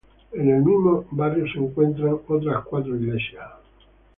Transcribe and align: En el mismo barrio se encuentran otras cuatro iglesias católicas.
En 0.31 0.49
el 0.49 0.63
mismo 0.65 1.05
barrio 1.11 1.45
se 1.45 1.59
encuentran 1.59 2.17
otras 2.27 2.63
cuatro 2.65 2.95
iglesias 2.95 3.37
católicas. 3.39 3.85